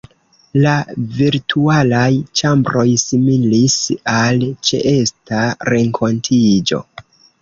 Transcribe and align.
La 0.61 0.71
virtualaj 1.17 2.07
ĉambroj 2.41 2.85
similis 3.03 3.77
al 4.17 4.43
ĉeesta 4.71 5.43
renkontiĝo. 5.75 6.83